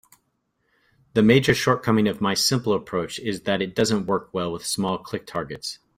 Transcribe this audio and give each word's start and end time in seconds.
The 1.13 1.21
major 1.21 1.53
shortcoming 1.53 2.07
of 2.07 2.21
my 2.21 2.33
simple 2.33 2.73
approach 2.73 3.19
is 3.19 3.41
that 3.41 3.61
it 3.61 3.75
doesn't 3.75 4.07
work 4.07 4.31
well 4.33 4.51
with 4.51 4.65
small 4.65 4.97
click 4.97 5.27
targets. 5.27 5.77